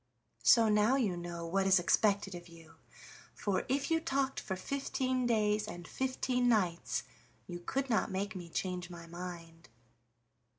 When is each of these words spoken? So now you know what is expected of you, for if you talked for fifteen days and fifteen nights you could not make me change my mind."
So 0.41 0.67
now 0.67 0.95
you 0.95 1.15
know 1.15 1.45
what 1.45 1.67
is 1.67 1.77
expected 1.77 2.33
of 2.33 2.47
you, 2.49 2.77
for 3.35 3.65
if 3.69 3.91
you 3.91 3.99
talked 3.99 4.39
for 4.39 4.55
fifteen 4.55 5.27
days 5.27 5.67
and 5.67 5.87
fifteen 5.87 6.49
nights 6.49 7.03
you 7.45 7.59
could 7.59 7.87
not 7.87 8.09
make 8.09 8.35
me 8.35 8.49
change 8.49 8.89
my 8.89 9.05
mind." 9.05 9.69